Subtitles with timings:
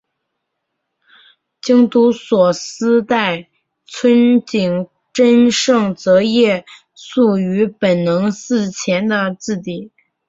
[1.61, 3.49] 京都所司代
[3.85, 9.91] 村井贞胜则夜宿于本能寺前的自邸。